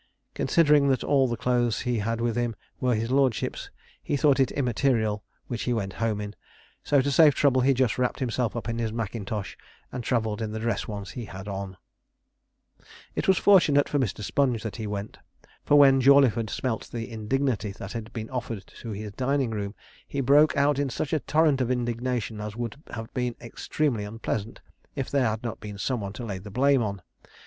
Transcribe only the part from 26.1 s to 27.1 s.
to lay the blame on.